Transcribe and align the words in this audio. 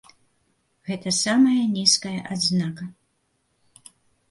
Гэта 0.89 1.09
самая 1.17 1.59
нізкая 1.75 2.15
адзнака. 2.33 2.91